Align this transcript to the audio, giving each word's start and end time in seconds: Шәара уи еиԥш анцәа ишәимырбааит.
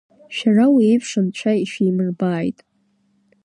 Шәара 0.35 0.65
уи 0.73 0.85
еиԥш 0.89 1.11
анцәа 1.19 1.51
ишәимырбааит. 1.63 2.57